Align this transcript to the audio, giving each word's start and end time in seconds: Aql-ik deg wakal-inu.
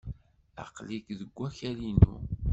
Aql-ik 0.63 1.05
deg 1.19 1.31
wakal-inu. 1.37 2.15